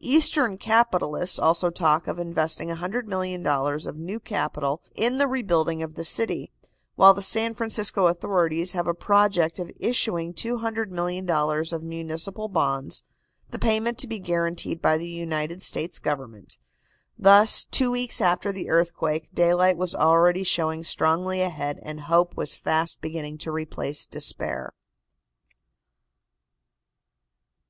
[0.00, 6.04] Eastern capitalists also talk of investing $100,000,000 of new capital in the rebuilding of the
[6.04, 6.52] city,
[6.96, 13.02] while the San Francisco authorities have a project of issuing $200,000,000 of municipal bonds,
[13.50, 16.58] the payment to be guaranteed by the United States Government.
[17.18, 22.54] Thus, two weeks after the earthquake, daylight was already showing strongly ahead and hope was
[22.56, 24.74] fast beginning to replace despair.